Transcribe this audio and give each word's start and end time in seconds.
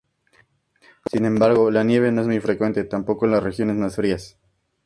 Sin 1.11 1.25
embargo, 1.25 1.69
la 1.69 1.83
nieve 1.83 2.11
no 2.11 2.21
es 2.21 2.27
muy 2.27 2.39
frecuente, 2.39 2.83
tampoco 2.85 3.25
en 3.27 3.33
las 3.33 3.43
regiones 3.43 3.75
mas 3.75 3.95
frías. 3.97 4.35